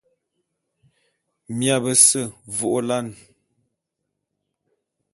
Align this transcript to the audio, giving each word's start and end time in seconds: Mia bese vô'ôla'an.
Mia 1.57 1.75
bese 1.83 2.21
vô'ôla'an. 2.55 3.07